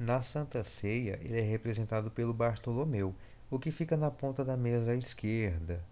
Na 0.00 0.22
Santa 0.22 0.64
Ceia, 0.64 1.20
ele 1.20 1.38
é 1.38 1.42
representado 1.42 2.10
pelo 2.10 2.32
Bartolomeu, 2.32 3.14
o 3.50 3.58
que 3.58 3.70
fica 3.70 3.98
na 3.98 4.10
ponta 4.10 4.42
da 4.42 4.56
mesa 4.56 4.92
à 4.92 4.96
esquerda. 4.96 5.84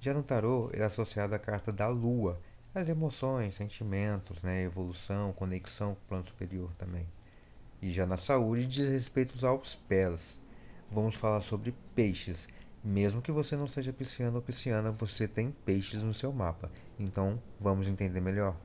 Já 0.00 0.14
no 0.14 0.22
tarô, 0.22 0.70
ele 0.72 0.82
é 0.82 0.84
associado 0.84 1.34
à 1.34 1.40
carta 1.40 1.72
da 1.72 1.88
Lua, 1.88 2.40
as 2.72 2.88
emoções, 2.88 3.54
sentimentos, 3.54 4.40
né, 4.42 4.62
evolução, 4.62 5.32
conexão 5.32 5.96
com 5.96 6.00
o 6.00 6.08
plano 6.08 6.24
superior 6.24 6.72
também. 6.78 7.04
E 7.82 7.90
já 7.90 8.06
na 8.06 8.16
saúde 8.16 8.64
diz 8.64 8.88
respeito 8.90 9.44
aos 9.44 9.74
pés. 9.74 10.40
Vamos 10.88 11.16
falar 11.16 11.40
sobre 11.40 11.74
peixes. 11.96 12.46
Mesmo 12.84 13.20
que 13.20 13.32
você 13.32 13.56
não 13.56 13.66
seja 13.66 13.92
pisciano 13.92 14.36
ou 14.36 14.42
pisciana, 14.42 14.92
você 14.92 15.26
tem 15.26 15.50
peixes 15.50 16.04
no 16.04 16.14
seu 16.14 16.32
mapa. 16.32 16.70
Então, 16.96 17.42
vamos 17.58 17.88
entender 17.88 18.20
melhor. 18.20 18.56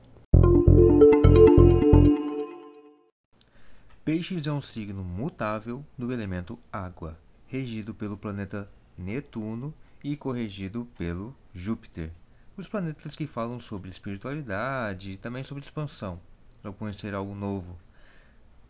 Peixes 4.04 4.46
é 4.46 4.52
um 4.52 4.60
signo 4.60 5.02
mutável 5.02 5.82
do 5.96 6.12
elemento 6.12 6.58
água, 6.70 7.18
regido 7.46 7.94
pelo 7.94 8.18
planeta 8.18 8.70
Netuno 8.98 9.72
e 10.04 10.14
corrigido 10.14 10.86
pelo 10.98 11.34
Júpiter. 11.54 12.10
Os 12.54 12.68
planetas 12.68 13.16
que 13.16 13.26
falam 13.26 13.58
sobre 13.58 13.88
espiritualidade 13.88 15.12
e 15.12 15.16
também 15.16 15.42
sobre 15.42 15.64
expansão, 15.64 16.20
para 16.60 16.70
conhecer 16.70 17.14
algo 17.14 17.34
novo. 17.34 17.78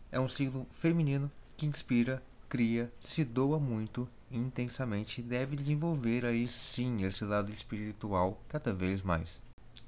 É 0.09 0.17
um 0.21 0.29
signo 0.29 0.65
feminino 0.71 1.29
que 1.57 1.65
inspira, 1.65 2.23
cria, 2.47 2.89
se 3.01 3.25
doa 3.25 3.59
muito 3.59 4.07
intensamente 4.31 5.19
e 5.19 5.23
deve 5.25 5.57
desenvolver 5.57 6.25
aí 6.25 6.47
sim 6.47 7.03
esse 7.03 7.25
lado 7.25 7.51
espiritual 7.51 8.41
cada 8.47 8.73
vez 8.73 9.01
mais. 9.01 9.41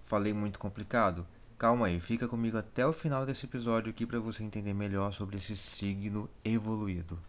Falei 0.04 0.34
muito 0.34 0.60
complicado? 0.60 1.26
Calma 1.58 1.88
aí, 1.88 2.00
fica 2.00 2.28
comigo 2.28 2.56
até 2.56 2.86
o 2.86 2.94
final 2.94 3.26
desse 3.26 3.48
episódio 3.48 3.90
aqui 3.90 4.06
para 4.06 4.20
você 4.20 4.44
entender 4.44 4.76
melhor 4.76 5.12
sobre 5.12 5.38
esse 5.38 5.58
signo 5.58 6.30
evoluído. 6.46 7.20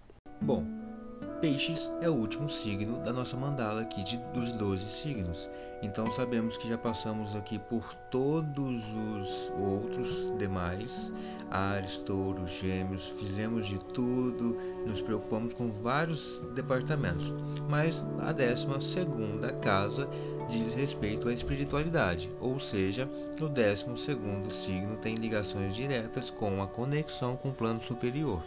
Bom, 0.43 0.67
Peixes 1.41 1.89
é 2.01 2.11
o 2.11 2.15
último 2.15 2.49
signo 2.49 2.99
da 2.99 3.13
nossa 3.13 3.37
mandala 3.37 3.83
aqui 3.83 4.03
de, 4.03 4.17
dos 4.35 4.51
12 4.51 4.85
signos. 4.89 5.49
Então 5.81 6.11
sabemos 6.11 6.57
que 6.57 6.69
já 6.69 6.77
passamos 6.77 7.37
aqui 7.37 7.61
por 7.61 7.95
todos 8.11 8.83
os 8.93 9.53
outros 9.57 10.37
demais, 10.37 11.13
Ares, 11.49 11.97
Touro, 11.99 12.45
Gêmeos, 12.45 13.07
fizemos 13.07 13.69
de 13.69 13.79
tudo, 13.79 14.57
nos 14.85 15.01
preocupamos 15.01 15.55
com 15.55 15.71
vários 15.71 16.41
departamentos. 16.57 17.33
Mas 17.69 18.05
a 18.19 18.33
12 18.33 18.85
segunda 18.85 19.53
casa 19.53 20.09
diz 20.51 20.75
respeito 20.75 21.29
à 21.29 21.33
espiritualidade, 21.33 22.29
ou 22.41 22.59
seja, 22.59 23.09
o 23.41 23.49
12 23.49 23.97
segundo 23.97 24.51
signo 24.51 24.97
tem 24.97 25.15
ligações 25.15 25.77
diretas 25.77 26.31
com 26.31 26.61
a 26.61 26.67
conexão 26.67 27.37
com 27.37 27.51
o 27.51 27.55
plano 27.55 27.81
superior. 27.81 28.43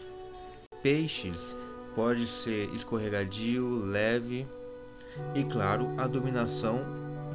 Peixes 0.83 1.55
pode 1.95 2.25
ser 2.25 2.69
escorregadio, 2.73 3.67
leve 3.85 4.47
e, 5.35 5.43
claro, 5.43 5.89
a 5.97 6.07
dominação 6.07 6.81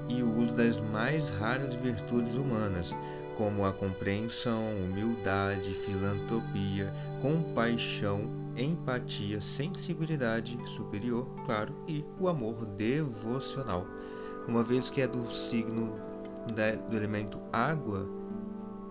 e 0.09 0.23
o 0.23 0.39
uso 0.39 0.55
das 0.55 0.79
mais 0.79 1.29
raras 1.29 1.75
virtudes 1.75 2.35
humanas, 2.35 2.95
como 3.37 3.65
a 3.65 3.73
compreensão, 3.73 4.63
humildade, 4.77 5.75
filantropia, 5.75 6.93
compaixão, 7.21 8.25
empatia, 8.57 9.41
sensibilidade 9.41 10.59
superior, 10.65 11.27
claro, 11.45 11.75
e 11.87 12.05
o 12.19 12.29
amor 12.29 12.65
devocional. 12.65 13.87
Uma 14.49 14.63
vez 14.63 14.89
que 14.89 15.03
é 15.03 15.09
do 15.09 15.29
signo 15.29 15.93
do 16.89 16.97
elemento 16.97 17.39
água, 17.53 18.09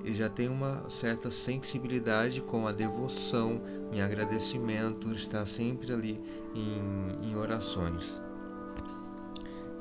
e 0.05 0.13
já 0.13 0.29
tem 0.29 0.47
uma 0.47 0.87
certa 0.89 1.31
sensibilidade 1.31 2.39
com 2.41 2.67
a 2.67 2.71
devoção, 2.71 3.59
em 3.91 4.01
agradecimento, 4.01 5.11
está 5.11 5.45
sempre 5.45 5.91
ali 5.91 6.23
em, 6.53 7.27
em 7.27 7.35
orações. 7.35 8.21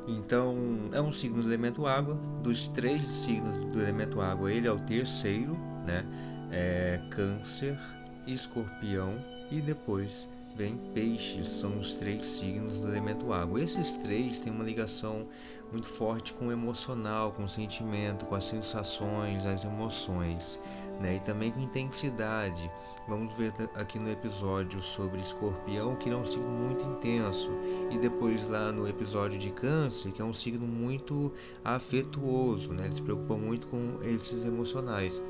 Então, 0.07 0.57
é 0.93 1.01
um 1.01 1.13
signo 1.13 1.43
do 1.43 1.49
elemento 1.49 1.87
água. 1.87 2.15
Dos 2.43 2.69
três 2.69 3.07
signos 3.07 3.55
do 3.73 3.81
elemento 3.81 4.21
água, 4.21 4.51
ele 4.51 4.67
é 4.67 4.73
o 4.73 4.79
terceiro, 4.81 5.57
né? 5.87 6.05
É 6.51 7.01
câncer, 7.11 7.79
escorpião 8.27 9.15
e 9.51 9.61
depois 9.61 10.27
vem 10.57 10.77
peixes, 10.95 11.49
são 11.49 11.79
os 11.79 11.95
três 11.95 12.27
signos 12.27 12.79
do 12.79 12.89
elemento 12.89 13.33
água. 13.33 13.61
Esses 13.61 13.93
três 13.93 14.39
têm 14.39 14.53
uma 14.53 14.65
ligação 14.65 15.27
muito 15.75 15.89
forte 15.89 16.33
com 16.35 16.47
o 16.47 16.53
emocional, 16.53 17.33
com 17.33 17.43
o 17.43 17.49
sentimento, 17.49 18.25
com 18.27 18.37
as 18.37 18.45
sensações, 18.45 19.45
as 19.45 19.65
emoções, 19.65 20.61
né? 21.01 21.17
E 21.17 21.21
também 21.21 21.51
com 21.51 21.61
intensidade. 21.61 22.71
Vamos 23.09 23.35
ver 23.35 23.53
aqui 23.75 23.99
no 23.99 24.09
episódio 24.09 24.81
sobre 24.81 25.21
escorpião, 25.21 25.97
que 25.97 26.09
é 26.09 26.17
um 26.17 26.25
signo 26.25 26.49
muito 26.49 26.87
intenso, 26.87 27.51
e 27.91 27.99
depois 27.99 28.49
lá 28.49 28.71
no 28.71 28.89
episódio 28.89 29.39
de 29.39 29.51
câncer, 29.51 30.13
que 30.13 30.23
é 30.23 30.25
um 30.25 30.33
signo 30.33 30.67
muito 30.67 31.33
afetuoso, 31.65 32.73
né? 32.73 32.87
Ele 32.87 32.95
se 32.95 33.03
preocupa 33.03 33.37
muito 33.37 33.67
com 33.67 33.99
esses 34.05 34.47
emocionais. 34.47 35.21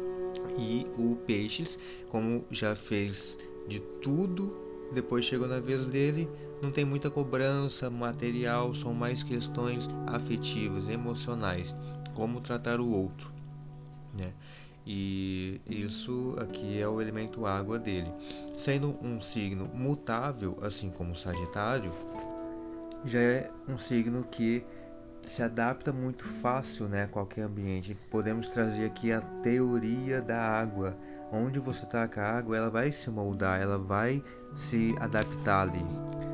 E 0.59 0.87
o 0.99 1.17
peixes, 1.27 1.79
como 2.11 2.45
já 2.51 2.77
fez 2.77 3.39
de 3.67 3.81
tudo 3.81 4.65
depois 4.93 5.25
chegou 5.25 5.49
na 5.49 5.59
vez 5.59 5.87
dele, 5.87 6.29
não 6.65 6.73
tem 6.73 6.85
muita 6.85 7.11
cobrança 7.11 7.91
material, 7.91 8.73
são 8.75 8.95
mais 8.95 9.23
questões 9.23 9.89
afetivas, 10.07 10.89
emocionais, 10.89 11.77
como 12.15 12.41
tratar 12.41 12.81
o 12.81 12.91
outro, 12.91 13.31
né? 14.19 14.33
E 14.87 15.61
isso 15.67 16.35
aqui 16.39 16.81
é 16.81 16.89
o 16.89 17.01
elemento 17.01 17.47
água 17.47 17.79
dele. 17.79 18.11
Sendo 18.57 18.97
um 19.03 19.21
signo 19.21 19.69
mutável, 19.73 20.59
assim 20.63 20.91
como 20.91 21.13
o 21.13 21.17
Sagitário, 21.17 21.91
já 23.05 23.19
é 23.19 23.51
um 23.69 23.79
signo 23.79 24.25
que 24.31 24.65
se 25.27 25.43
adapta 25.43 25.91
muito 25.93 26.25
fácil 26.25 26.87
né, 26.87 27.05
a 27.05 27.09
qualquer 27.09 27.43
ambiente. 27.43 27.97
Podemos 28.11 28.49
trazer 28.49 28.87
aqui 28.87 29.11
a 29.11 29.21
teoria 29.43 30.21
da 30.21 30.41
água. 30.41 30.97
Onde 31.33 31.59
você 31.59 31.87
taca 31.87 32.23
a 32.23 32.39
água, 32.39 32.57
ela 32.57 32.71
vai 32.71 32.93
se 32.93 33.11
moldar, 33.11 33.61
ela 33.61 33.79
vai 33.79 34.23
se 34.55 34.95
adaptar 35.01 35.63
ali. 35.63 36.34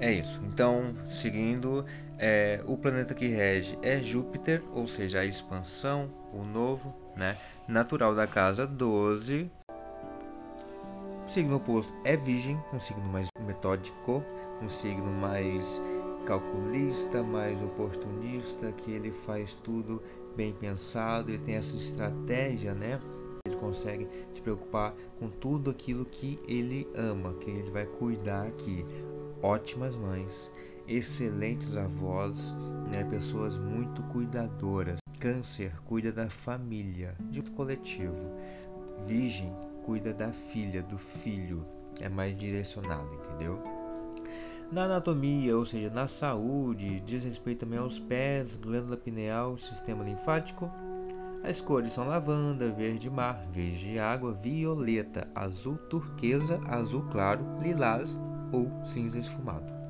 É 0.00 0.10
isso. 0.14 0.40
Então, 0.46 0.94
seguindo, 1.08 1.84
é, 2.18 2.62
o 2.66 2.74
planeta 2.76 3.14
que 3.14 3.26
rege 3.28 3.78
é 3.82 4.00
Júpiter, 4.02 4.62
ou 4.72 4.88
seja, 4.88 5.20
a 5.20 5.26
expansão, 5.26 6.10
o 6.32 6.42
novo, 6.42 6.94
né? 7.14 7.36
Natural 7.68 8.14
da 8.14 8.26
casa 8.26 8.66
12. 8.66 9.50
O 11.26 11.28
signo 11.28 11.56
oposto 11.56 11.92
é 12.02 12.16
Virgem, 12.16 12.58
um 12.72 12.80
signo 12.80 13.04
mais 13.04 13.28
metódico, 13.46 14.24
um 14.62 14.70
signo 14.70 15.10
mais 15.12 15.80
calculista, 16.26 17.22
mais 17.22 17.60
oportunista, 17.62 18.72
que 18.72 18.92
ele 18.92 19.12
faz 19.12 19.54
tudo 19.54 20.02
bem 20.34 20.52
pensado, 20.54 21.30
ele 21.30 21.38
tem 21.38 21.56
essa 21.56 21.76
estratégia, 21.76 22.74
né? 22.74 22.98
Ele 23.46 23.56
consegue 23.56 24.08
se 24.32 24.40
preocupar 24.40 24.94
com 25.18 25.28
tudo 25.28 25.70
aquilo 25.70 26.06
que 26.06 26.38
ele 26.48 26.88
ama, 26.94 27.34
que 27.34 27.50
ele 27.50 27.70
vai 27.70 27.84
cuidar 27.84 28.46
aqui. 28.46 28.84
Ótimas 29.42 29.96
mães, 29.96 30.52
excelentes 30.86 31.74
avós, 31.74 32.54
né? 32.92 33.02
pessoas 33.04 33.56
muito 33.56 34.02
cuidadoras. 34.02 34.98
Câncer 35.18 35.72
cuida 35.86 36.12
da 36.12 36.28
família, 36.28 37.16
de 37.30 37.40
coletivo. 37.40 38.36
Virgem 39.06 39.50
cuida 39.86 40.12
da 40.12 40.30
filha, 40.30 40.82
do 40.82 40.98
filho, 40.98 41.66
é 42.02 42.08
mais 42.08 42.38
direcionado, 42.38 43.08
entendeu? 43.14 43.58
Na 44.70 44.84
anatomia, 44.84 45.56
ou 45.56 45.64
seja, 45.64 45.88
na 45.88 46.06
saúde, 46.06 47.00
diz 47.00 47.24
respeito 47.24 47.60
também 47.60 47.78
aos 47.78 47.98
pés, 47.98 48.56
glândula 48.56 48.98
pineal, 48.98 49.56
sistema 49.56 50.04
linfático. 50.04 50.70
As 51.42 51.62
cores 51.62 51.94
são 51.94 52.06
lavanda, 52.06 52.70
verde 52.70 53.08
mar, 53.08 53.42
verde 53.50 53.98
água, 53.98 54.34
violeta, 54.34 55.26
azul 55.34 55.78
turquesa, 55.88 56.60
azul 56.68 57.06
claro, 57.10 57.42
lilás 57.62 58.20
ou 58.52 58.70
cinza 58.84 59.18
esfumado. 59.18 59.80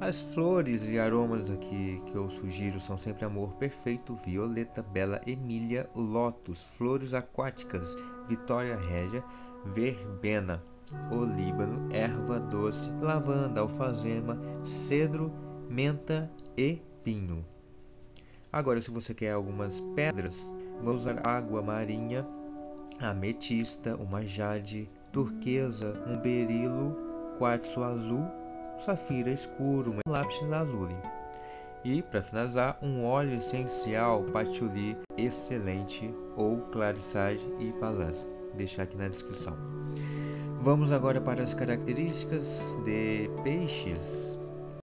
As 0.00 0.20
flores 0.20 0.88
e 0.88 0.96
aromas 0.96 1.50
aqui 1.50 2.00
que 2.06 2.14
eu 2.14 2.30
sugiro 2.30 2.78
são 2.78 2.96
sempre 2.96 3.24
amor 3.24 3.54
perfeito, 3.54 4.14
violeta, 4.14 4.80
bela 4.80 5.20
emília, 5.26 5.90
lótus, 5.92 6.62
flores 6.62 7.14
aquáticas, 7.14 7.96
vitória 8.28 8.76
régia, 8.76 9.24
verbena, 9.64 10.62
olíbano, 11.10 11.92
erva 11.92 12.38
doce, 12.38 12.90
lavanda, 13.00 13.60
alfazema, 13.60 14.38
cedro, 14.64 15.32
menta 15.68 16.30
e 16.56 16.80
pinho. 17.02 17.44
Agora, 18.52 18.80
se 18.80 18.92
você 18.92 19.12
quer 19.12 19.32
algumas 19.32 19.80
pedras, 19.96 20.48
vamos 20.80 21.02
usar 21.02 21.26
água 21.26 21.60
marinha, 21.60 22.24
ametista, 23.00 23.96
uma 23.96 24.24
jade, 24.24 24.88
turquesa, 25.12 26.00
um 26.06 26.18
berilo, 26.18 27.07
quartzo 27.38 27.82
azul, 27.84 28.26
safira 28.78 29.30
escuro, 29.30 29.94
lápis 30.06 30.40
lazuli. 30.42 30.96
E, 31.84 32.02
para 32.02 32.20
finalizar, 32.20 32.76
um 32.82 33.04
óleo 33.04 33.38
essencial 33.38 34.24
patchouli 34.24 34.96
excelente 35.16 36.12
ou 36.36 36.60
clarissage 36.72 37.46
e 37.60 37.72
balance. 37.80 38.26
Deixar 38.54 38.82
aqui 38.82 38.96
na 38.96 39.08
descrição. 39.08 39.56
Vamos 40.60 40.90
agora 40.90 41.20
para 41.20 41.42
as 41.42 41.54
características 41.54 42.76
de 42.84 43.30
peixes. 43.44 44.36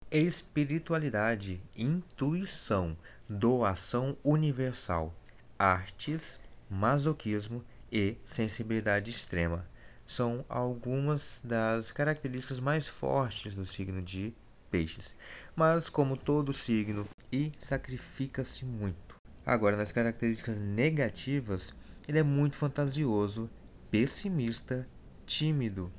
Espiritualidade, 0.09 1.61
intuição, 1.75 2.95
doação 3.27 4.15
universal, 4.23 5.13
artes, 5.59 6.39
masoquismo 6.69 7.61
e 7.91 8.15
sensibilidade 8.25 9.11
extrema 9.11 9.65
são 10.05 10.45
algumas 10.47 11.39
das 11.43 11.91
características 11.91 12.59
mais 12.59 12.87
fortes 12.87 13.55
do 13.55 13.65
signo 13.65 14.01
de 14.01 14.33
Peixes. 14.69 15.15
Mas, 15.55 15.89
como 15.89 16.17
todo 16.17 16.53
signo, 16.53 17.07
e 17.31 17.51
sacrifica-se 17.59 18.65
muito. 18.65 19.15
Agora, 19.45 19.77
nas 19.77 19.91
características 19.91 20.57
negativas, 20.57 21.73
ele 22.07 22.19
é 22.19 22.23
muito 22.23 22.55
fantasioso, 22.55 23.49
pessimista, 23.89 24.87
tímido, 25.25 25.91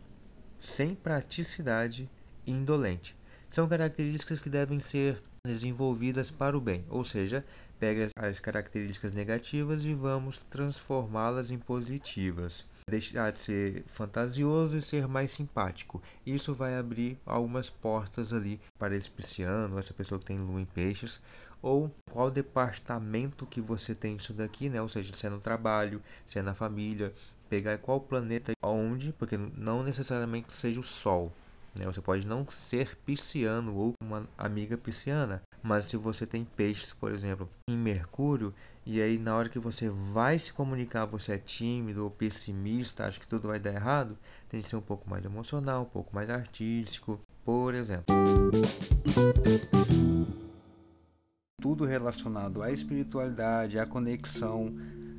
sem 0.61 0.95
praticidade 0.95 2.09
e 2.47 2.53
indolente. 2.53 3.17
São 3.51 3.69
características 3.69 4.41
que 4.41 4.51
devem 4.51 4.81
ser 4.81 5.23
desenvolvidas 5.47 6.31
para 6.31 6.57
o 6.57 6.61
bem, 6.61 6.85
ou 6.89 7.05
seja, 7.05 7.45
pega 7.79 8.09
as 8.17 8.41
características 8.41 9.13
negativas 9.13 9.85
e 9.85 9.95
vamos 9.95 10.39
transformá-las 10.39 11.51
em 11.51 11.59
positivas. 11.59 12.67
Deixar 12.89 13.33
de 13.33 13.41
ser 13.41 13.83
fantasioso 13.89 14.77
e 14.77 14.81
ser 14.81 15.09
mais 15.09 15.33
simpático. 15.33 16.01
Isso 16.25 16.55
vai 16.55 16.79
abrir 16.79 17.19
algumas 17.27 17.69
portas 17.69 18.33
ali 18.33 18.61
para 18.79 18.95
esse 18.95 19.11
pisciano, 19.11 19.77
essa 19.77 19.93
pessoa 19.93 20.21
que 20.21 20.25
tem 20.25 20.39
lua 20.39 20.61
em 20.61 20.65
peixes, 20.65 21.21
ou 21.61 21.93
qual 22.09 22.31
departamento 22.31 23.45
que 23.45 23.61
você 23.61 23.93
tem 23.93 24.15
isso 24.15 24.33
daqui, 24.33 24.69
né? 24.69 24.81
Ou 24.81 24.89
seja, 24.89 25.13
se 25.13 25.27
é 25.27 25.31
no 25.31 25.41
trabalho, 25.41 26.01
se 26.25 26.39
é 26.39 26.43
na 26.43 26.55
família, 26.55 27.13
pegar 27.49 27.77
qual 27.79 28.01
planeta 28.01 28.53
onde, 28.63 29.13
porque 29.13 29.37
não 29.37 29.83
necessariamente 29.83 30.53
seja 30.53 30.79
o 30.79 30.85
Sol. 30.85 31.33
Né? 31.79 31.85
Você 31.85 32.01
pode 32.01 32.27
não 32.27 32.49
ser 32.49 32.97
pisciano 33.05 33.75
ou 33.77 33.95
uma 34.03 34.27
amiga 34.39 34.77
pisciana, 34.77 35.43
mas 35.63 35.87
se 35.87 35.97
você 35.97 36.27
tem 36.27 36.45
peixes, 36.45 36.93
por 36.93 37.13
exemplo, 37.13 37.49
em 37.69 37.77
Mercúrio, 37.77 38.55
e 38.85 39.01
aí 39.01 39.19
na 39.19 39.37
hora 39.37 39.49
que 39.49 39.59
você 39.59 39.89
vai 39.89 40.39
se 40.39 40.53
comunicar, 40.53 41.05
você 41.07 41.33
é 41.33 41.39
tímido 41.39 42.05
ou 42.05 42.11
pessimista, 42.11 43.05
acha 43.05 43.21
que 43.21 43.29
tudo 43.29 43.49
vai 43.49 43.59
dar 43.59 43.75
errado, 43.75 44.17
tem 44.49 44.63
que 44.63 44.69
ser 44.69 44.77
um 44.77 44.83
pouco 44.83 45.09
mais 45.09 45.25
emocional, 45.25 45.83
um 45.83 45.87
pouco 45.87 46.15
mais 46.15 46.31
artístico, 46.31 47.21
por 47.45 47.75
exemplo. 47.75 48.15
Tudo 51.61 51.85
relacionado 51.85 52.63
à 52.63 52.71
espiritualidade, 52.71 53.79
à 53.79 53.87
conexão, 53.87 54.71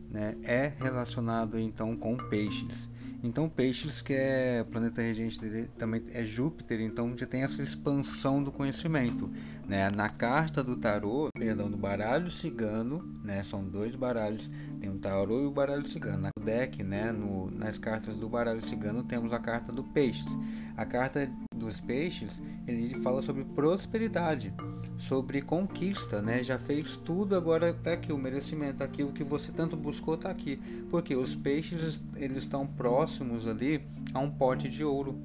né, 0.09 0.37
é 0.43 0.73
relacionado 0.79 1.59
então 1.59 1.95
com 1.95 2.15
peixes. 2.15 2.89
Então 3.23 3.49
Peixes, 3.49 4.01
que 4.01 4.13
é 4.13 4.63
planeta 4.63 5.01
regente 5.01 5.39
dele, 5.39 5.69
também 5.77 6.03
é 6.13 6.23
Júpiter, 6.23 6.79
então 6.81 7.17
já 7.17 7.25
tem 7.25 7.41
essa 7.41 7.63
expansão 7.63 8.43
do 8.43 8.51
conhecimento, 8.51 9.29
né? 9.67 9.89
Na 9.89 10.07
carta 10.07 10.63
do 10.63 10.75
tarô, 10.75 11.29
perdão, 11.33 11.69
do 11.69 11.77
baralho 11.77 12.29
cigano, 12.29 13.03
né? 13.23 13.43
São 13.43 13.63
dois 13.63 13.95
baralhos, 13.95 14.49
tem 14.79 14.89
o 14.89 14.99
tarô 14.99 15.41
e 15.41 15.45
o 15.47 15.51
baralho 15.51 15.85
cigano. 15.85 16.29
No 16.37 16.45
deck, 16.45 16.83
né, 16.83 17.11
no, 17.11 17.49
nas 17.51 17.77
cartas 17.77 18.15
do 18.15 18.29
baralho 18.29 18.63
cigano 18.63 19.03
temos 19.03 19.33
a 19.33 19.39
carta 19.39 19.71
do 19.71 19.83
Peixes. 19.83 20.37
A 20.75 20.85
carta 20.85 21.27
dos 21.67 21.79
Peixes, 21.81 22.41
ele 22.65 22.95
fala 23.01 23.21
sobre 23.21 23.43
prosperidade, 23.43 24.53
sobre 24.97 25.41
conquista, 25.41 26.21
né? 26.21 26.43
Já 26.43 26.57
fez 26.57 26.95
tudo, 26.95 27.35
agora 27.35 27.69
está 27.69 27.93
aqui 27.93 28.11
o 28.13 28.17
merecimento, 28.17 28.83
aqui 28.83 29.03
o 29.03 29.11
que 29.11 29.23
você 29.23 29.51
tanto 29.51 29.75
buscou 29.75 30.15
está 30.15 30.29
aqui, 30.29 30.57
porque 30.89 31.15
os 31.15 31.35
peixes 31.35 32.01
eles 32.15 32.37
estão 32.37 32.65
próximos 32.65 33.45
ali 33.45 33.81
a 34.13 34.19
um 34.19 34.31
pote 34.31 34.69
de 34.69 34.83
ouro. 34.83 35.19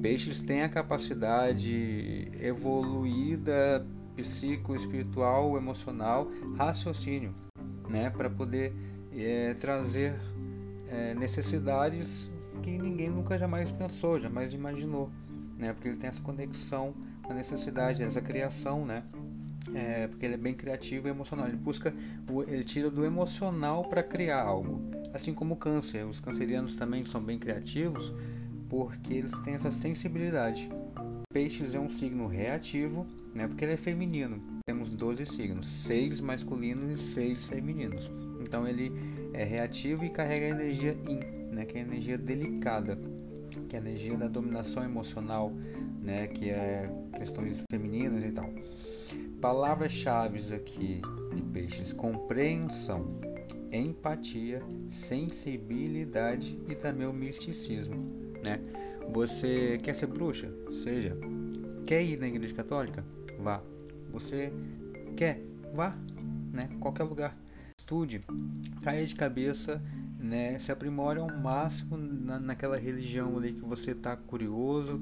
Peixes 0.00 0.40
têm 0.40 0.62
a 0.62 0.68
capacidade 0.68 2.30
evoluída 2.40 3.84
psico, 4.16 4.74
espiritual, 4.74 5.56
emocional, 5.56 6.30
raciocínio, 6.56 7.34
né, 7.88 8.10
para 8.10 8.30
poder 8.30 8.72
é, 9.12 9.54
trazer 9.54 10.14
é, 10.88 11.14
necessidades 11.14 12.30
que 12.62 12.78
ninguém 12.78 13.08
nunca 13.08 13.38
jamais 13.38 13.72
pensou, 13.72 14.20
jamais 14.20 14.52
imaginou, 14.52 15.10
né? 15.60 15.72
Porque 15.72 15.88
ele 15.88 15.96
tem 15.96 16.08
essa 16.08 16.22
conexão 16.22 16.94
a 17.28 17.34
necessidade, 17.34 18.02
essa 18.02 18.20
criação, 18.20 18.84
né? 18.84 19.04
É, 19.74 20.08
porque 20.08 20.26
ele 20.26 20.34
é 20.34 20.38
bem 20.38 20.54
criativo 20.54 21.06
e 21.06 21.10
emocional. 21.10 21.46
Ele 21.46 21.56
busca, 21.56 21.94
ele 22.48 22.64
tira 22.64 22.90
do 22.90 23.04
emocional 23.04 23.84
para 23.84 24.02
criar 24.02 24.42
algo. 24.42 24.80
Assim 25.14 25.32
como 25.32 25.54
o 25.54 25.56
câncer, 25.56 26.04
os 26.04 26.18
cancerianos 26.18 26.76
também 26.76 27.04
são 27.04 27.22
bem 27.22 27.38
criativos 27.38 28.12
porque 28.68 29.14
eles 29.14 29.32
têm 29.42 29.54
essa 29.54 29.70
sensibilidade. 29.70 30.68
Peixes 31.32 31.74
é 31.74 31.78
um 31.78 31.90
signo 31.90 32.26
reativo, 32.26 33.06
né? 33.34 33.46
Porque 33.46 33.64
ele 33.64 33.72
é 33.72 33.76
feminino. 33.76 34.42
Temos 34.66 34.90
12 34.90 35.26
signos, 35.26 35.66
6 35.66 36.20
masculinos 36.20 36.90
e 36.90 36.98
6 36.98 37.46
femininos. 37.46 38.10
Então 38.40 38.66
ele 38.66 38.92
é 39.32 39.44
reativo 39.44 40.04
e 40.04 40.10
carrega 40.10 40.46
a 40.46 40.48
energia 40.48 40.96
yin 41.06 41.40
né, 41.50 41.64
que 41.64 41.76
é 41.76 41.80
a 41.80 41.84
energia 41.84 42.16
delicada, 42.16 42.98
que 43.58 43.76
é 43.76 43.78
a 43.78 43.82
energia 43.82 44.16
da 44.16 44.28
dominação 44.28 44.84
emocional, 44.84 45.52
né, 46.02 46.26
que 46.28 46.50
é 46.50 46.90
questões 47.16 47.60
femininas 47.70 48.24
e 48.24 48.32
tal. 48.32 48.48
Palavras-chave 49.40 50.54
aqui 50.54 51.00
de 51.34 51.42
peixes: 51.42 51.92
compreensão, 51.92 53.06
empatia, 53.72 54.62
sensibilidade 54.88 56.58
e 56.68 56.74
também 56.74 57.06
o 57.06 57.12
misticismo, 57.12 57.96
né? 58.44 58.60
Você 59.12 59.78
quer 59.82 59.94
ser 59.94 60.06
bruxa? 60.06 60.52
Seja. 60.82 61.16
Quer 61.86 62.02
ir 62.04 62.20
na 62.20 62.28
igreja 62.28 62.54
católica? 62.54 63.04
Vá. 63.38 63.62
Você 64.12 64.52
quer? 65.16 65.42
Vá, 65.74 65.96
né? 66.52 66.68
Qualquer 66.78 67.04
lugar. 67.04 67.36
Estude, 67.90 68.20
caia 68.82 69.04
de 69.04 69.16
cabeça 69.16 69.82
né, 70.16 70.56
se 70.60 70.70
aprimore 70.70 71.18
ao 71.18 71.26
máximo 71.26 71.96
na, 71.96 72.38
naquela 72.38 72.78
religião 72.78 73.36
ali 73.36 73.52
que 73.52 73.64
você 73.64 73.90
está 73.90 74.14
curioso, 74.14 75.00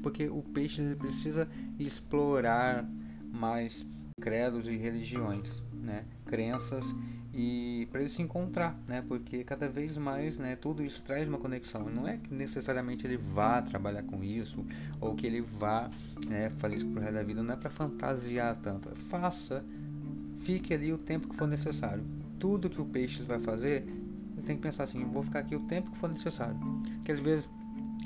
porque 0.00 0.28
o 0.28 0.40
peixe 0.40 0.94
precisa 0.94 1.48
explorar 1.80 2.88
mais 3.32 3.84
credos 4.20 4.68
e 4.68 4.76
religiões, 4.76 5.64
né, 5.72 6.04
crenças 6.26 6.86
e 7.34 7.88
para 7.90 8.02
ele 8.02 8.08
se 8.08 8.22
encontrar, 8.22 8.80
né, 8.86 9.02
porque 9.02 9.42
cada 9.42 9.68
vez 9.68 9.98
mais, 9.98 10.38
né, 10.38 10.54
tudo 10.54 10.84
isso 10.84 11.02
traz 11.02 11.26
uma 11.26 11.38
conexão. 11.38 11.90
Não 11.90 12.06
é 12.06 12.18
que 12.18 12.32
necessariamente 12.32 13.04
ele 13.04 13.16
vá 13.16 13.60
trabalhar 13.60 14.04
com 14.04 14.22
isso 14.22 14.64
ou 15.00 15.16
que 15.16 15.26
ele 15.26 15.40
vá 15.40 15.90
né, 16.28 16.50
fazer 16.58 16.76
isso 16.76 16.86
pro 16.86 17.00
resto 17.00 17.14
da 17.14 17.22
vida, 17.24 17.42
não 17.42 17.54
é 17.54 17.56
para 17.56 17.68
fantasiar 17.68 18.54
tanto. 18.62 18.94
Faça, 19.10 19.64
fique 20.38 20.72
ali 20.72 20.92
o 20.92 20.98
tempo 20.98 21.28
que 21.28 21.34
for 21.34 21.48
necessário. 21.48 22.04
Tudo 22.38 22.70
que 22.70 22.80
o 22.80 22.84
peixe 22.84 23.22
vai 23.22 23.38
fazer 23.38 23.84
você 24.38 24.46
tem 24.46 24.56
que 24.56 24.62
pensar 24.62 24.84
assim, 24.84 25.04
vou 25.04 25.22
ficar 25.22 25.40
aqui 25.40 25.56
o 25.56 25.60
tempo 25.60 25.90
que 25.90 25.98
for 25.98 26.08
necessário. 26.08 26.56
Que 27.04 27.12
às 27.12 27.20
vezes 27.20 27.50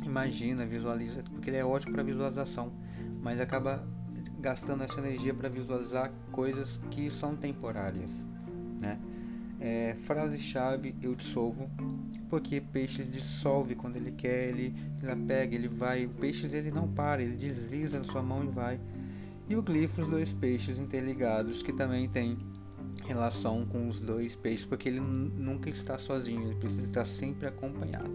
imagina, 0.02 0.64
visualiza, 0.64 1.22
porque 1.30 1.50
ele 1.50 1.58
é 1.58 1.64
ótimo 1.64 1.92
para 1.92 2.02
visualização, 2.02 2.72
mas 3.20 3.38
acaba 3.38 3.86
gastando 4.40 4.82
essa 4.82 4.98
energia 4.98 5.34
para 5.34 5.48
visualizar 5.48 6.10
coisas 6.32 6.80
que 6.90 7.10
são 7.10 7.36
temporárias, 7.36 8.26
né? 8.80 8.98
É, 9.60 9.94
Frase-chave: 10.06 10.96
Eu 11.00 11.14
dissolvo, 11.14 11.70
porque 12.28 12.60
peixes 12.60 13.10
dissolve 13.10 13.76
quando 13.76 13.96
ele 13.96 14.10
quer, 14.10 14.48
ele, 14.48 14.74
ele 15.00 15.26
pega, 15.26 15.54
ele 15.54 15.68
vai. 15.68 16.06
O 16.06 16.10
peixe 16.10 16.46
ele 16.46 16.70
não 16.70 16.88
para, 16.88 17.22
ele 17.22 17.36
desliza 17.36 17.98
na 17.98 18.04
sua 18.04 18.22
mão 18.22 18.42
e 18.42 18.48
vai. 18.48 18.80
E 19.48 19.54
o 19.54 19.62
glifo, 19.62 20.00
os 20.00 20.08
dois 20.08 20.32
peixes 20.32 20.78
interligados, 20.78 21.62
que 21.62 21.72
também 21.72 22.08
tem 22.08 22.38
relação 23.04 23.64
com 23.66 23.88
os 23.88 24.00
dois 24.00 24.36
peixes, 24.36 24.66
porque 24.66 24.88
ele 24.88 25.00
nunca 25.00 25.68
está 25.68 25.98
sozinho, 25.98 26.42
ele 26.42 26.54
precisa 26.56 26.82
estar 26.82 27.06
sempre 27.06 27.46
acompanhado. 27.46 28.10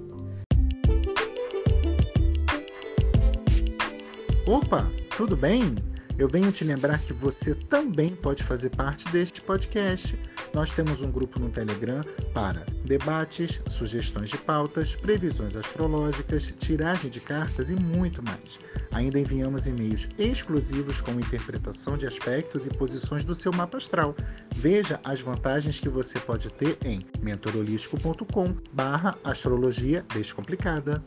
Opa, 4.45 4.89
tudo 5.15 5.35
bem? 5.35 5.75
Eu 6.17 6.27
venho 6.27 6.51
te 6.51 6.63
lembrar 6.63 6.99
que 6.99 7.13
você 7.13 7.53
também 7.53 8.09
pode 8.09 8.41
fazer 8.41 8.71
parte 8.71 9.07
deste 9.09 9.41
podcast. 9.41 10.17
Nós 10.53 10.71
temos 10.71 11.01
um 11.01 11.11
grupo 11.11 11.37
no 11.39 11.49
Telegram 11.49 12.03
para 12.33 12.65
debates, 12.87 13.61
sugestões 13.67 14.29
de 14.29 14.37
pautas, 14.37 14.95
previsões 14.95 15.55
astrológicas, 15.55 16.51
tiragem 16.57 17.11
de 17.11 17.19
cartas 17.19 17.69
e 17.69 17.75
muito 17.75 18.23
mais. 18.23 18.57
Ainda 18.91 19.19
enviamos 19.19 19.67
e-mails 19.67 20.09
exclusivos 20.17 21.01
com 21.01 21.19
interpretação 21.19 21.97
de 21.97 22.07
aspectos 22.07 22.65
e 22.65 22.69
posições 22.69 23.25
do 23.25 23.35
seu 23.35 23.51
mapa 23.51 23.75
astral. 23.77 24.15
Veja 24.55 24.99
as 25.03 25.19
vantagens 25.21 25.79
que 25.79 25.89
você 25.89 26.19
pode 26.19 26.49
ter 26.49 26.79
em 26.83 27.05
mentorolístico.com/astrologia 27.21 30.03
descomplicada. 30.13 31.03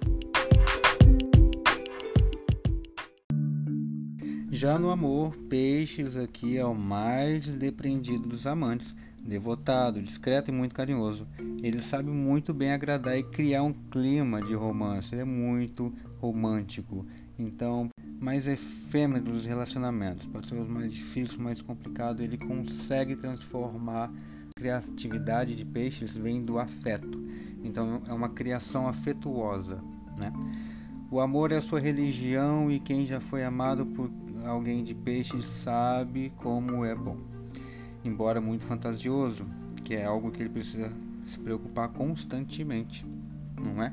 Já 4.53 4.77
no 4.79 4.91
amor, 4.91 5.35
peixes 5.49 6.17
aqui 6.17 6.59
é 6.59 6.65
o 6.65 6.75
mais 6.75 7.47
depreendido 7.55 8.29
dos 8.29 8.47
amantes. 8.47 8.95
Devotado, 9.25 10.03
discreto 10.03 10.51
e 10.51 10.55
muito 10.55 10.75
carinhoso. 10.75 11.27
Ele 11.63 11.81
sabe 11.83 12.11
muito 12.11 12.55
bem 12.55 12.73
agradar 12.73 13.19
e 13.19 13.23
criar 13.23 13.63
um 13.63 13.73
clima 13.73 14.43
de 14.43 14.55
romance. 14.55 15.15
Ele 15.15 15.23
é 15.23 15.25
muito 15.25 15.93
romântico. 16.19 17.07
Então, 17.39 17.89
mais 18.21 18.47
efêmero 18.47 19.25
dos 19.25 19.47
relacionamentos, 19.47 20.27
pode 20.27 20.47
ser 20.47 20.55
os 20.55 20.69
mais 20.69 20.93
difíceis, 20.93 21.39
mais 21.39 21.63
complicado, 21.63 22.21
ele 22.23 22.37
consegue 22.37 23.17
transformar 23.17 24.05
a 24.05 24.61
criatividade 24.61 25.55
de 25.55 25.65
peixes 25.65 26.15
vem 26.17 26.45
do 26.45 26.59
afeto. 26.59 27.19
Então, 27.63 28.03
é 28.07 28.13
uma 28.13 28.29
criação 28.29 28.89
afetuosa, 28.89 29.83
né? 30.19 30.33
O 31.11 31.19
amor 31.19 31.51
é 31.51 31.57
a 31.57 31.61
sua 31.61 31.81
religião 31.81 32.71
e 32.71 32.79
quem 32.79 33.05
já 33.05 33.21
foi 33.21 33.43
amado 33.43 33.85
por 33.87 34.11
alguém 34.45 34.85
de 34.85 34.95
peixes 34.95 35.45
sabe 35.45 36.33
como 36.37 36.85
é 36.85 36.95
bom 36.95 37.30
embora 38.05 38.41
muito 38.41 38.65
fantasioso, 38.65 39.47
que 39.85 39.95
é 39.95 40.05
algo 40.05 40.31
que 40.31 40.43
ele 40.43 40.51
precisa 40.51 40.93
se 41.25 41.39
preocupar 41.39 41.89
constantemente, 41.89 43.07
não 43.61 43.83
é? 43.83 43.93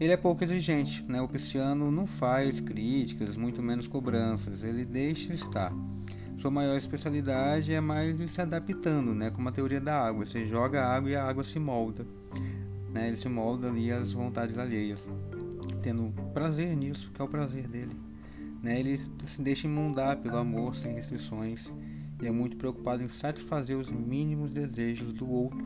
Ele 0.00 0.12
é 0.12 0.16
pouco 0.16 0.42
exigente, 0.42 1.04
né? 1.08 1.20
O 1.20 1.28
pisciano 1.28 1.90
não 1.90 2.06
faz 2.06 2.58
críticas, 2.60 3.36
muito 3.36 3.62
menos 3.62 3.86
cobranças, 3.86 4.64
ele 4.64 4.84
deixa 4.84 5.32
estar. 5.32 5.72
Sua 6.36 6.50
maior 6.50 6.76
especialidade 6.76 7.72
é 7.72 7.80
mais 7.80 8.18
se 8.30 8.40
adaptando, 8.40 9.14
né? 9.14 9.30
Como 9.30 9.48
a 9.48 9.52
teoria 9.52 9.80
da 9.80 9.96
água, 9.96 10.26
você 10.26 10.44
joga 10.46 10.84
água 10.84 11.10
e 11.10 11.16
a 11.16 11.24
água 11.24 11.44
se 11.44 11.60
molda, 11.60 12.04
né? 12.92 13.06
Ele 13.06 13.16
se 13.16 13.28
molda 13.28 13.68
ali 13.68 13.92
às 13.92 14.12
vontades 14.12 14.58
alheias, 14.58 15.08
tendo 15.80 16.12
prazer 16.32 16.76
nisso, 16.76 17.12
que 17.12 17.22
é 17.22 17.24
o 17.24 17.28
prazer 17.28 17.68
dele, 17.68 17.96
né? 18.62 18.80
Ele 18.80 19.00
se 19.24 19.40
deixa 19.40 19.68
imundar 19.68 20.16
pelo 20.18 20.38
amor 20.38 20.74
sem 20.74 20.92
restrições 20.92 21.72
e 22.24 22.26
é 22.26 22.30
muito 22.30 22.56
preocupado 22.56 23.02
em 23.02 23.08
satisfazer 23.08 23.76
os 23.76 23.90
mínimos 23.90 24.50
desejos 24.50 25.12
do 25.12 25.30
outro, 25.30 25.62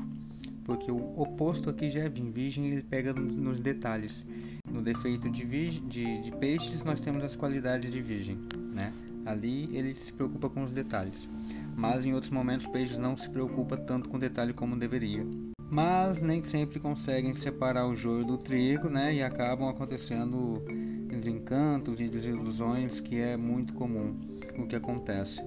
porque 0.64 0.90
o 0.90 1.20
oposto 1.20 1.70
aqui 1.70 1.88
já 1.88 2.00
é 2.00 2.08
virgem, 2.08 2.32
virgem 2.32 2.66
ele 2.66 2.82
pega 2.82 3.12
nos 3.14 3.60
detalhes. 3.60 4.26
No 4.68 4.82
defeito 4.82 5.30
de, 5.30 5.44
de, 5.80 6.22
de 6.22 6.32
peixes 6.32 6.82
nós 6.82 7.00
temos 7.00 7.22
as 7.22 7.36
qualidades 7.36 7.92
de 7.92 8.02
virgem, 8.02 8.38
né? 8.74 8.92
Ali 9.24 9.70
ele 9.72 9.94
se 9.94 10.12
preocupa 10.12 10.50
com 10.50 10.64
os 10.64 10.70
detalhes, 10.72 11.28
mas 11.76 12.04
em 12.04 12.12
outros 12.12 12.32
momentos 12.32 12.66
peixes 12.66 12.98
não 12.98 13.16
se 13.16 13.30
preocupa 13.30 13.76
tanto 13.76 14.08
com 14.08 14.18
detalhe 14.18 14.52
como 14.52 14.76
deveria. 14.76 15.24
Mas 15.70 16.20
nem 16.20 16.42
sempre 16.44 16.80
conseguem 16.80 17.36
separar 17.36 17.86
o 17.86 17.94
joio 17.94 18.24
do 18.24 18.36
trigo, 18.36 18.88
né? 18.88 19.14
E 19.14 19.22
acabam 19.22 19.68
acontecendo 19.68 20.62
desencantos 21.08 22.00
e 22.00 22.08
desilusões 22.08 23.00
que 23.00 23.20
é 23.20 23.36
muito 23.36 23.74
comum 23.74 24.16
o 24.58 24.66
que 24.66 24.74
acontece. 24.74 25.40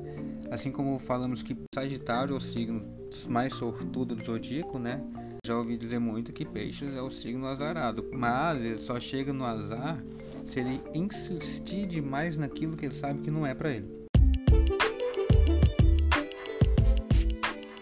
Assim 0.51 0.69
como 0.69 0.99
falamos 0.99 1.41
que 1.41 1.55
Sagitário 1.73 2.33
é 2.33 2.37
o 2.37 2.41
signo 2.41 2.85
mais 3.25 3.53
sortudo 3.53 4.13
do 4.13 4.21
zodíaco, 4.21 4.77
né? 4.77 5.01
Já 5.45 5.57
ouvi 5.57 5.77
dizer 5.77 5.97
muito 5.97 6.33
que 6.33 6.43
Peixes 6.43 6.93
é 6.93 7.01
o 7.01 7.09
signo 7.09 7.47
azarado, 7.47 8.05
mas 8.11 8.61
ele 8.61 8.77
só 8.77 8.99
chega 8.99 9.31
no 9.31 9.45
azar 9.45 10.03
se 10.45 10.59
ele 10.59 10.81
insistir 10.93 11.87
demais 11.87 12.37
naquilo 12.37 12.75
que 12.75 12.85
ele 12.85 12.93
sabe 12.93 13.21
que 13.21 13.31
não 13.31 13.47
é 13.47 13.55
para 13.55 13.71
ele. 13.71 13.89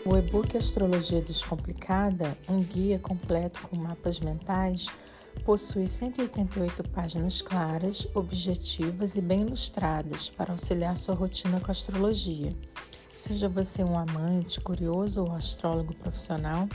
O 0.05 0.15
e-book 0.15 0.55
Astrologia 0.55 1.21
Descomplicada, 1.23 2.37
um 2.47 2.61
guia 2.61 2.99
completo 2.99 3.61
com 3.63 3.77
mapas 3.77 4.19
mentais, 4.19 4.85
Possui 5.43 5.87
188 5.87 6.83
páginas 6.89 7.41
claras, 7.41 8.07
objetivas 8.13 9.15
e 9.15 9.21
bem 9.21 9.41
ilustradas 9.41 10.29
para 10.29 10.51
auxiliar 10.51 10.95
sua 10.95 11.15
rotina 11.15 11.59
com 11.59 11.67
a 11.67 11.71
astrologia. 11.71 12.55
Seja 13.09 13.49
você 13.49 13.83
um 13.83 13.97
amante, 13.97 14.61
curioso 14.61 15.21
ou 15.21 15.33
astrólogo 15.33 15.93
profissional, 15.95 16.69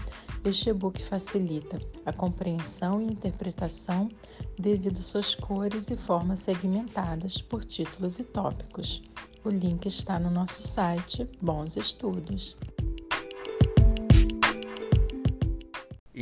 este 0.44 0.68
e-book 0.68 1.02
facilita 1.02 1.80
a 2.04 2.12
compreensão 2.12 3.00
e 3.00 3.06
interpretação 3.06 4.10
devido 4.58 4.98
suas 4.98 5.34
cores 5.34 5.90
e 5.90 5.96
formas 5.96 6.40
segmentadas 6.40 7.40
por 7.40 7.64
títulos 7.64 8.18
e 8.18 8.24
tópicos. 8.24 9.02
O 9.42 9.48
link 9.48 9.86
está 9.86 10.18
no 10.18 10.30
nosso 10.30 10.66
site. 10.66 11.28
Bons 11.40 11.76
estudos! 11.76 12.56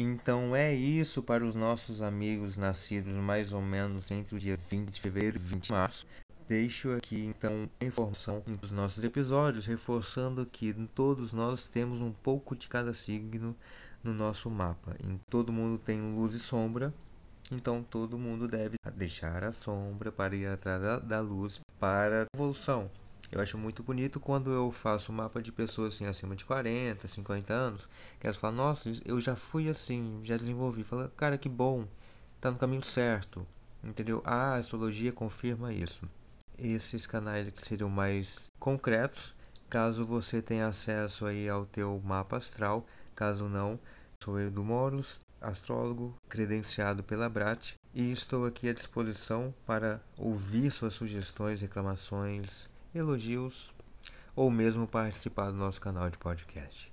Então 0.04 0.56
é 0.56 0.74
isso 0.74 1.22
para 1.22 1.44
os 1.44 1.54
nossos 1.54 2.02
amigos 2.02 2.56
nascidos 2.56 3.14
mais 3.14 3.52
ou 3.52 3.62
menos 3.62 4.10
entre 4.10 4.34
o 4.34 4.38
dia 4.38 4.56
20 4.56 4.90
de 4.90 5.00
fevereiro 5.00 5.36
e 5.36 5.38
20 5.38 5.62
de 5.66 5.70
março. 5.70 6.06
Deixo 6.48 6.90
aqui 6.90 7.26
então 7.26 7.70
a 7.80 7.84
informação 7.84 8.42
dos 8.60 8.72
nossos 8.72 9.04
episódios, 9.04 9.64
reforçando 9.64 10.44
que 10.44 10.74
todos 10.92 11.32
nós 11.32 11.68
temos 11.68 12.00
um 12.00 12.10
pouco 12.10 12.56
de 12.56 12.66
cada 12.66 12.92
signo 12.92 13.54
no 14.02 14.12
nosso 14.12 14.50
mapa. 14.50 14.96
Em 15.04 15.20
todo 15.30 15.52
mundo 15.52 15.78
tem 15.78 16.00
luz 16.16 16.34
e 16.34 16.40
sombra, 16.40 16.92
então 17.48 17.80
todo 17.80 18.18
mundo 18.18 18.48
deve 18.48 18.74
deixar 18.96 19.44
a 19.44 19.52
sombra 19.52 20.10
para 20.10 20.34
ir 20.34 20.48
atrás 20.48 21.00
da 21.04 21.20
luz 21.20 21.60
para 21.78 22.22
a 22.22 22.26
evolução. 22.34 22.90
Eu 23.30 23.40
acho 23.40 23.56
muito 23.56 23.82
bonito 23.82 24.20
quando 24.20 24.50
eu 24.50 24.70
faço 24.70 25.12
um 25.12 25.14
mapa 25.14 25.40
de 25.40 25.52
pessoas 25.52 25.94
assim 25.94 26.06
acima 26.06 26.36
de 26.36 26.44
40, 26.44 27.06
50 27.06 27.52
anos, 27.52 27.88
que 28.18 28.26
elas 28.26 28.36
falam, 28.36 28.56
nossa, 28.56 28.90
eu 29.04 29.20
já 29.20 29.36
fui 29.36 29.68
assim, 29.68 30.20
já 30.22 30.36
desenvolvi. 30.36 30.82
Fala, 30.84 31.10
cara, 31.16 31.38
que 31.38 31.48
bom, 31.48 31.86
tá 32.40 32.50
no 32.50 32.58
caminho 32.58 32.84
certo. 32.84 33.46
Entendeu? 33.82 34.22
A 34.24 34.56
astrologia 34.56 35.12
confirma 35.12 35.72
isso. 35.72 36.08
Esses 36.58 37.06
canais 37.06 37.48
que 37.50 37.66
seriam 37.66 37.88
mais 37.88 38.48
concretos, 38.58 39.34
caso 39.68 40.04
você 40.04 40.42
tenha 40.42 40.66
acesso 40.66 41.26
aí 41.26 41.48
ao 41.48 41.64
teu 41.64 42.00
mapa 42.04 42.36
astral, 42.36 42.86
caso 43.14 43.48
não, 43.48 43.80
sou 44.22 44.38
eu 44.38 44.50
do 44.50 44.64
astrólogo, 45.40 46.14
credenciado 46.28 47.02
pela 47.02 47.28
Brat, 47.28 47.74
e 47.92 48.12
estou 48.12 48.46
aqui 48.46 48.68
à 48.68 48.72
disposição 48.72 49.52
para 49.66 50.00
ouvir 50.16 50.70
suas 50.70 50.94
sugestões, 50.94 51.60
reclamações, 51.60 52.68
elogios 52.94 53.74
ou 54.36 54.50
mesmo 54.50 54.86
participar 54.86 55.50
do 55.50 55.56
nosso 55.56 55.80
canal 55.80 56.10
de 56.10 56.18
podcast. 56.18 56.92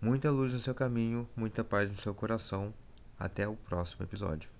Muita 0.00 0.30
luz 0.30 0.52
no 0.52 0.58
seu 0.58 0.74
caminho, 0.74 1.28
muita 1.34 1.64
paz 1.64 1.90
no 1.90 1.96
seu 1.96 2.14
coração. 2.14 2.72
Até 3.18 3.48
o 3.48 3.56
próximo 3.56 4.04
episódio. 4.04 4.55